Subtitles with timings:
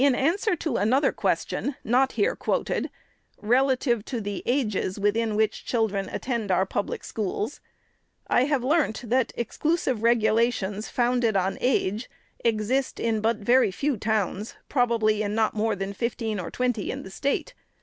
[0.01, 2.89] lu answer to another question, not here quoted,
[3.39, 7.59] relative to the ages within which children attend our public schoots,
[8.25, 12.09] I have learnt, that exclusive regulations, founded on age,
[12.43, 17.03] exist in but very few towns— probably in not more than fifteen or twenty— in
[17.03, 17.53] the State.